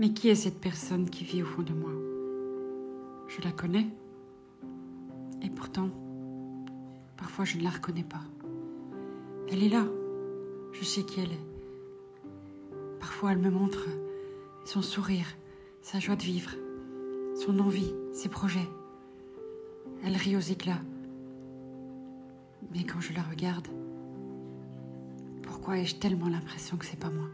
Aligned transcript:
Mais 0.00 0.14
qui 0.14 0.30
est 0.30 0.34
cette 0.34 0.62
personne 0.62 1.10
qui 1.10 1.24
vit 1.24 1.42
au 1.42 1.44
fond 1.44 1.60
de 1.60 1.74
moi? 1.74 1.90
Je 3.28 3.42
la 3.42 3.52
connais. 3.52 3.86
Et 5.42 5.50
pourtant, 5.50 5.90
parfois 7.18 7.44
je 7.44 7.58
ne 7.58 7.62
la 7.64 7.68
reconnais 7.68 8.04
pas. 8.04 8.22
Elle 9.50 9.62
est 9.62 9.68
là. 9.68 9.84
Je 10.72 10.84
sais 10.84 11.02
qui 11.02 11.20
elle 11.20 11.32
est. 11.32 11.46
Parfois 12.98 13.32
elle 13.32 13.40
me 13.40 13.50
montre 13.50 13.88
son 14.64 14.80
sourire, 14.80 15.26
sa 15.82 15.98
joie 16.00 16.16
de 16.16 16.22
vivre, 16.22 16.52
son 17.34 17.58
envie, 17.58 17.92
ses 18.14 18.30
projets. 18.30 18.70
Elle 20.02 20.16
rit 20.16 20.34
aux 20.34 20.40
éclats. 20.40 20.80
Mais 22.72 22.84
quand 22.84 23.02
je 23.02 23.12
la 23.12 23.22
regarde, 23.22 23.68
pourquoi 25.42 25.76
ai-je 25.76 25.96
tellement 25.96 26.30
l'impression 26.30 26.78
que 26.78 26.86
c'est 26.86 26.98
pas 26.98 27.10
moi? 27.10 27.28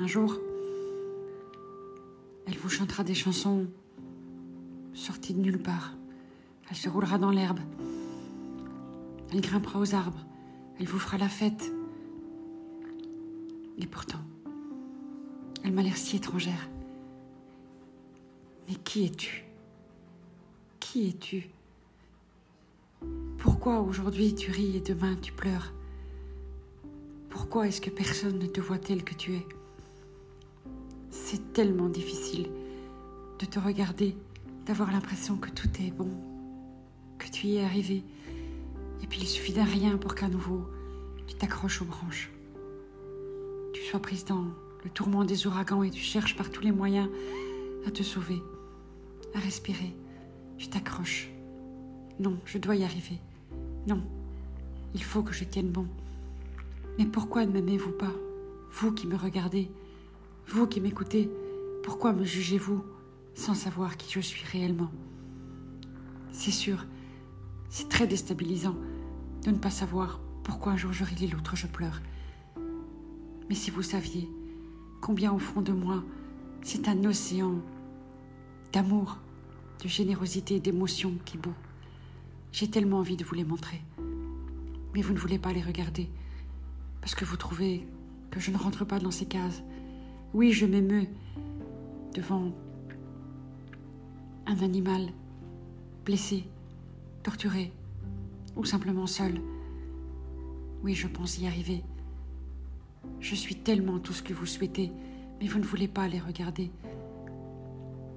Un 0.00 0.06
jour, 0.06 0.38
elle 2.46 2.56
vous 2.56 2.68
chantera 2.68 3.02
des 3.02 3.14
chansons 3.14 3.66
sorties 4.94 5.34
de 5.34 5.40
nulle 5.40 5.58
part. 5.58 5.94
Elle 6.70 6.76
se 6.76 6.88
roulera 6.88 7.18
dans 7.18 7.32
l'herbe. 7.32 7.58
Elle 9.32 9.40
grimpera 9.40 9.80
aux 9.80 9.96
arbres. 9.96 10.24
Elle 10.78 10.86
vous 10.86 11.00
fera 11.00 11.18
la 11.18 11.28
fête. 11.28 11.72
Et 13.76 13.88
pourtant, 13.88 14.20
elle 15.64 15.72
m'a 15.72 15.82
l'air 15.82 15.96
si 15.96 16.14
étrangère. 16.14 16.68
Mais 18.68 18.76
qui 18.76 19.04
es-tu? 19.04 19.46
Qui 20.78 21.08
es-tu? 21.08 21.50
Pourquoi 23.38 23.80
aujourd'hui 23.80 24.32
tu 24.36 24.52
ris 24.52 24.76
et 24.76 24.80
demain 24.80 25.16
tu 25.16 25.32
pleures? 25.32 25.72
Pourquoi 27.30 27.66
est-ce 27.66 27.80
que 27.80 27.90
personne 27.90 28.38
ne 28.38 28.46
te 28.46 28.60
voit 28.60 28.78
tel 28.78 29.02
que 29.02 29.14
tu 29.14 29.34
es? 29.34 29.46
C'est 31.30 31.52
tellement 31.52 31.90
difficile 31.90 32.48
de 33.38 33.44
te 33.44 33.58
regarder, 33.58 34.16
d'avoir 34.64 34.90
l'impression 34.90 35.36
que 35.36 35.50
tout 35.50 35.68
est 35.78 35.90
bon, 35.90 36.08
que 37.18 37.28
tu 37.28 37.48
y 37.48 37.56
es 37.56 37.64
arrivé. 37.64 38.02
Et 39.02 39.06
puis 39.06 39.20
il 39.20 39.26
suffit 39.26 39.52
d'un 39.52 39.64
rien 39.64 39.98
pour 39.98 40.14
qu'à 40.14 40.28
nouveau 40.28 40.66
tu 41.26 41.34
t'accroches 41.34 41.82
aux 41.82 41.84
branches. 41.84 42.30
Tu 43.74 43.82
sois 43.82 44.00
prise 44.00 44.24
dans 44.24 44.46
le 44.82 44.88
tourment 44.88 45.24
des 45.24 45.46
ouragans 45.46 45.82
et 45.82 45.90
tu 45.90 46.00
cherches 46.00 46.34
par 46.34 46.50
tous 46.50 46.62
les 46.62 46.72
moyens 46.72 47.10
à 47.86 47.90
te 47.90 48.02
sauver, 48.02 48.42
à 49.34 49.38
respirer. 49.38 49.94
Tu 50.56 50.68
t'accroches. 50.68 51.28
Non, 52.18 52.38
je 52.46 52.56
dois 52.56 52.76
y 52.76 52.84
arriver. 52.84 53.18
Non, 53.86 54.02
il 54.94 55.02
faut 55.04 55.22
que 55.22 55.34
je 55.34 55.44
tienne 55.44 55.68
bon. 55.68 55.88
Mais 56.98 57.04
pourquoi 57.04 57.44
ne 57.44 57.52
m'aimez-vous 57.52 57.92
pas, 57.92 58.14
vous 58.70 58.92
qui 58.92 59.06
me 59.06 59.16
regardez? 59.16 59.70
Vous 60.48 60.66
qui 60.66 60.80
m'écoutez, 60.80 61.30
pourquoi 61.82 62.14
me 62.14 62.24
jugez-vous 62.24 62.82
sans 63.34 63.52
savoir 63.52 63.98
qui 63.98 64.10
je 64.10 64.20
suis 64.20 64.44
réellement? 64.46 64.90
C'est 66.32 66.50
sûr, 66.50 66.86
c'est 67.68 67.90
très 67.90 68.06
déstabilisant 68.06 68.76
de 69.44 69.50
ne 69.50 69.58
pas 69.58 69.70
savoir 69.70 70.20
pourquoi 70.44 70.72
un 70.72 70.76
jour 70.76 70.92
je 70.92 71.04
ris 71.04 71.24
et 71.24 71.28
l'autre 71.28 71.54
je 71.54 71.66
pleure. 71.66 72.00
Mais 73.48 73.54
si 73.54 73.70
vous 73.70 73.82
saviez 73.82 74.28
combien 75.02 75.32
au 75.32 75.38
fond 75.38 75.60
de 75.60 75.72
moi 75.72 76.02
c'est 76.62 76.88
un 76.88 77.04
océan 77.04 77.56
d'amour, 78.72 79.18
de 79.82 79.88
générosité 79.88 80.56
et 80.56 80.60
d'émotion 80.60 81.12
qui 81.24 81.36
bout. 81.36 81.54
J'ai 82.52 82.70
tellement 82.70 82.98
envie 82.98 83.16
de 83.16 83.24
vous 83.24 83.34
les 83.34 83.44
montrer. 83.44 83.82
Mais 84.94 85.02
vous 85.02 85.12
ne 85.12 85.18
voulez 85.18 85.38
pas 85.38 85.52
les 85.52 85.62
regarder 85.62 86.08
parce 87.02 87.14
que 87.14 87.26
vous 87.26 87.36
trouvez 87.36 87.86
que 88.30 88.40
je 88.40 88.50
ne 88.50 88.56
rentre 88.56 88.84
pas 88.84 88.98
dans 88.98 89.10
ces 89.10 89.26
cases 89.26 89.62
oui, 90.34 90.52
je 90.52 90.66
m'émeus 90.66 91.08
devant 92.14 92.52
un 94.46 94.58
animal 94.62 95.08
blessé, 96.04 96.44
torturé 97.22 97.72
ou 98.56 98.64
simplement 98.64 99.06
seul. 99.06 99.40
Oui, 100.82 100.94
je 100.94 101.06
pense 101.06 101.38
y 101.38 101.46
arriver. 101.46 101.82
Je 103.20 103.34
suis 103.34 103.56
tellement 103.56 103.98
tout 103.98 104.12
ce 104.12 104.22
que 104.22 104.34
vous 104.34 104.46
souhaitez, 104.46 104.92
mais 105.40 105.46
vous 105.46 105.58
ne 105.58 105.64
voulez 105.64 105.88
pas 105.88 106.08
les 106.08 106.20
regarder. 106.20 106.70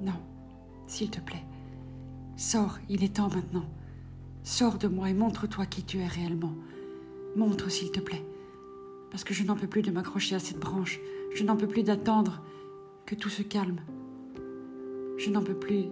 Non, 0.00 0.20
s'il 0.86 1.10
te 1.10 1.20
plaît, 1.20 1.44
sors, 2.36 2.78
il 2.88 3.04
est 3.04 3.16
temps 3.16 3.28
maintenant. 3.28 3.66
Sors 4.44 4.78
de 4.78 4.88
moi 4.88 5.10
et 5.10 5.14
montre-toi 5.14 5.66
qui 5.66 5.82
tu 5.82 5.98
es 5.98 6.06
réellement. 6.06 6.54
Montre, 7.36 7.70
s'il 7.70 7.90
te 7.90 8.00
plaît, 8.00 8.24
parce 9.10 9.24
que 9.24 9.34
je 9.34 9.44
n'en 9.44 9.56
peux 9.56 9.66
plus 9.66 9.82
de 9.82 9.90
m'accrocher 9.90 10.34
à 10.34 10.38
cette 10.38 10.58
branche 10.58 11.00
je 11.34 11.44
n'en 11.44 11.56
peux 11.56 11.66
plus 11.66 11.82
d'attendre 11.82 12.42
que 13.06 13.14
tout 13.14 13.28
se 13.28 13.42
calme. 13.42 13.80
Je 15.16 15.30
n'en 15.30 15.42
peux 15.42 15.54
plus 15.54 15.84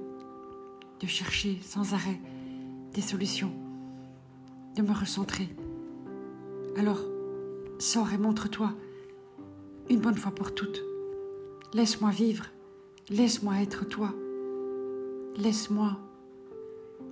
de 1.01 1.07
chercher 1.07 1.59
sans 1.63 1.95
arrêt 1.95 2.21
des 2.95 3.01
solutions, 3.01 3.53
de 4.77 4.83
me 4.83 4.93
recentrer. 4.93 5.49
Alors, 6.77 7.01
sors 7.79 8.13
et 8.13 8.19
montre-toi, 8.19 8.73
une 9.91 10.01
bonne 10.01 10.17
fois 10.17 10.33
pour 10.33 10.55
toutes. 10.55 10.83
Laisse-moi 11.75 12.11
vivre, 12.11 12.47
laisse-moi 13.09 13.61
être 13.61 13.87
toi. 13.87 14.15
Laisse-moi 15.37 15.99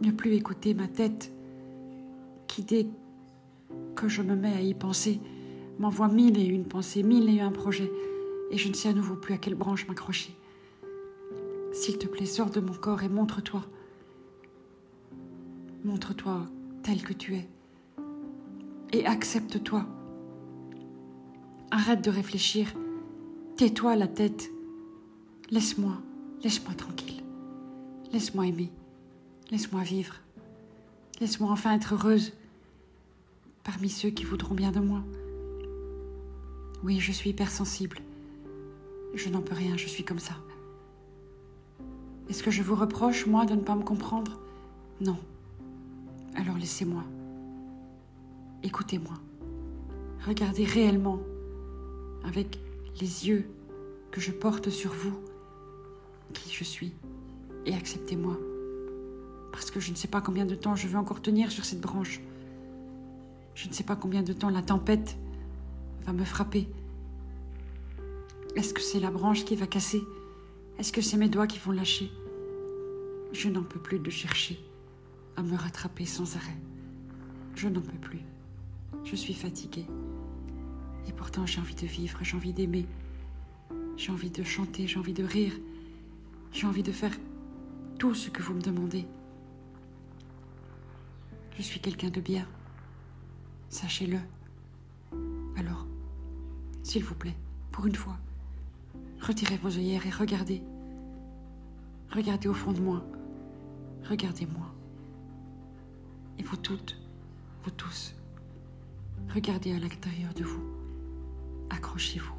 ne 0.00 0.10
plus 0.10 0.32
écouter 0.32 0.74
ma 0.74 0.88
tête 0.88 1.30
qui, 2.46 2.62
dès 2.62 2.86
que 3.94 4.08
je 4.08 4.22
me 4.22 4.34
mets 4.34 4.54
à 4.54 4.60
y 4.60 4.74
penser, 4.74 5.20
m'envoie 5.78 6.08
mille 6.08 6.38
et 6.38 6.44
une 6.44 6.66
pensées, 6.66 7.02
mille 7.02 7.28
et 7.28 7.40
un 7.40 7.50
projets 7.50 7.90
et 8.50 8.58
je 8.58 8.68
ne 8.68 8.74
sais 8.74 8.88
à 8.88 8.92
nouveau 8.92 9.16
plus 9.16 9.34
à 9.34 9.38
quelle 9.38 9.56
branche 9.56 9.88
m'accrocher. 9.88 10.32
S'il 11.72 11.98
te 11.98 12.06
plaît, 12.06 12.24
sors 12.24 12.50
de 12.50 12.60
mon 12.60 12.72
corps 12.72 13.02
et 13.02 13.08
montre-toi. 13.08 13.64
Montre-toi 15.84 16.46
tel 16.84 17.02
que 17.02 17.12
tu 17.12 17.34
es. 17.34 17.48
Et 18.92 19.06
accepte-toi. 19.06 19.86
Arrête 21.72 22.02
de 22.02 22.10
réfléchir. 22.10 22.72
Tais-toi 23.56 23.96
la 23.96 24.06
tête. 24.06 24.50
Laisse-moi, 25.50 26.00
laisse-moi 26.44 26.74
tranquille. 26.74 27.24
Laisse-moi 28.12 28.46
aimer. 28.46 28.70
Laisse-moi 29.50 29.82
vivre. 29.82 30.14
Laisse-moi 31.20 31.50
enfin 31.50 31.74
être 31.74 31.94
heureuse 31.94 32.32
parmi 33.64 33.88
ceux 33.88 34.10
qui 34.10 34.24
voudront 34.24 34.54
bien 34.54 34.70
de 34.70 34.80
moi. 34.80 35.02
Oui, 36.84 37.00
je 37.00 37.12
suis 37.12 37.30
hypersensible. 37.30 37.96
Je 39.14 39.30
n'en 39.30 39.40
peux 39.40 39.54
rien, 39.54 39.74
je 39.78 39.88
suis 39.88 40.04
comme 40.04 40.18
ça. 40.18 40.34
Est-ce 42.28 42.42
que 42.42 42.50
je 42.50 42.62
vous 42.62 42.74
reproche, 42.74 43.26
moi, 43.26 43.46
de 43.46 43.54
ne 43.54 43.62
pas 43.62 43.74
me 43.74 43.82
comprendre? 43.82 44.38
Non. 45.00 45.16
Alors 46.34 46.58
laissez-moi. 46.58 47.02
Écoutez-moi. 48.62 49.14
Regardez 50.26 50.66
réellement, 50.66 51.20
avec 52.22 52.58
les 53.00 53.28
yeux 53.28 53.48
que 54.10 54.20
je 54.20 54.30
porte 54.30 54.68
sur 54.68 54.92
vous, 54.92 55.18
qui 56.34 56.52
je 56.52 56.64
suis, 56.64 56.92
et 57.64 57.74
acceptez-moi. 57.74 58.36
Parce 59.52 59.70
que 59.70 59.80
je 59.80 59.90
ne 59.90 59.96
sais 59.96 60.08
pas 60.08 60.20
combien 60.20 60.44
de 60.44 60.54
temps 60.54 60.76
je 60.76 60.86
vais 60.86 60.98
encore 60.98 61.22
tenir 61.22 61.50
sur 61.50 61.64
cette 61.64 61.80
branche. 61.80 62.20
Je 63.54 63.68
ne 63.68 63.72
sais 63.72 63.84
pas 63.84 63.96
combien 63.96 64.22
de 64.22 64.34
temps 64.34 64.50
la 64.50 64.62
tempête 64.62 65.16
va 66.04 66.12
me 66.12 66.24
frapper 66.24 66.68
est-ce 68.56 68.72
que 68.72 68.80
c'est 68.80 69.00
la 69.00 69.10
branche 69.10 69.44
qui 69.44 69.56
va 69.56 69.66
casser? 69.66 70.04
Est-ce 70.78 70.92
que 70.92 71.00
c'est 71.00 71.16
mes 71.16 71.28
doigts 71.28 71.48
qui 71.48 71.58
vont 71.58 71.72
lâcher? 71.72 72.12
Je 73.32 73.48
n'en 73.48 73.64
peux 73.64 73.80
plus 73.80 73.98
de 73.98 74.10
chercher 74.10 74.60
à 75.36 75.42
me 75.42 75.56
rattraper 75.56 76.06
sans 76.06 76.36
arrêt. 76.36 76.56
Je 77.56 77.66
n'en 77.66 77.80
peux 77.80 77.98
plus. 77.98 78.20
Je 79.02 79.16
suis 79.16 79.34
fatiguée. 79.34 79.86
Et 81.08 81.12
pourtant 81.12 81.46
j'ai 81.46 81.58
envie 81.60 81.74
de 81.74 81.86
vivre, 81.86 82.18
j'ai 82.22 82.36
envie 82.36 82.52
d'aimer. 82.52 82.86
J'ai 83.96 84.12
envie 84.12 84.30
de 84.30 84.44
chanter, 84.44 84.86
j'ai 84.86 85.00
envie 85.00 85.12
de 85.12 85.24
rire. 85.24 85.54
J'ai 86.52 86.68
envie 86.68 86.84
de 86.84 86.92
faire 86.92 87.12
tout 87.98 88.14
ce 88.14 88.30
que 88.30 88.40
vous 88.40 88.54
me 88.54 88.62
demandez. 88.62 89.04
Je 91.56 91.62
suis 91.62 91.80
quelqu'un 91.80 92.10
de 92.10 92.20
bien. 92.20 92.46
Sachez-le. 93.68 94.18
S'il 96.84 97.02
vous 97.02 97.16
plaît, 97.16 97.36
pour 97.72 97.86
une 97.86 97.96
fois, 97.96 98.16
Retirez 99.26 99.56
vos 99.56 99.70
œillères 99.70 100.06
et 100.06 100.10
regardez. 100.10 100.62
Regardez 102.12 102.46
au 102.46 102.52
fond 102.52 102.72
de 102.72 102.80
moi. 102.80 103.02
Regardez-moi. 104.06 104.66
Et 106.38 106.42
vous 106.42 106.58
toutes, 106.58 107.00
vous 107.62 107.70
tous, 107.70 108.14
regardez 109.34 109.72
à 109.72 109.78
l'intérieur 109.78 110.34
de 110.34 110.44
vous. 110.44 110.62
Accrochez-vous. 111.70 112.34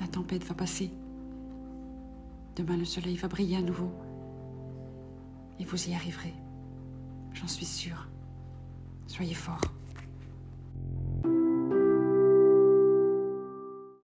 La 0.00 0.08
tempête 0.08 0.44
va 0.44 0.54
passer. 0.54 0.90
Demain, 2.56 2.78
le 2.78 2.86
soleil 2.86 3.16
va 3.16 3.28
briller 3.28 3.58
à 3.58 3.62
nouveau. 3.62 3.92
Et 5.60 5.64
vous 5.66 5.88
y 5.88 5.92
arriverez. 5.92 6.34
J'en 7.34 7.46
suis 7.46 7.66
sûre. 7.66 8.08
Soyez 9.06 9.34
forts. 9.34 9.60